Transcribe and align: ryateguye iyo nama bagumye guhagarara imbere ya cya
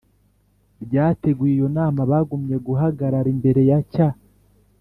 ryateguye 0.85 1.51
iyo 1.57 1.67
nama 1.77 1.99
bagumye 2.11 2.55
guhagarara 2.67 3.27
imbere 3.35 3.61
ya 3.69 3.79
cya 3.93 4.07